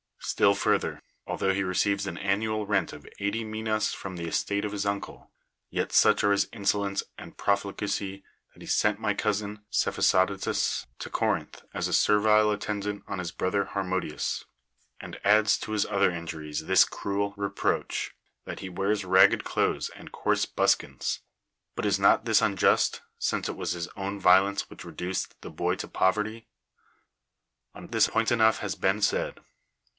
[0.23, 4.71] Still further, altho he receives an annual rent of eighty minas from the estate of
[4.71, 5.29] his uncle,
[5.69, 11.63] yet such are his insolence and profligacy that he sent my cousin, Cephisodotus, to Corinth
[11.73, 14.45] as a ser vile attendant on his brother Ilarmodius;
[14.99, 18.15] and adds to his other injuries this cruel reproach,
[18.45, 21.19] that he wears ragged clothes and coarse buskins;
[21.75, 25.51] but is not this unjust, since it was his own vio lence which reduced the
[25.51, 26.47] boy to poverty?
[27.73, 29.39] 104 IS^US On this point enough has been said.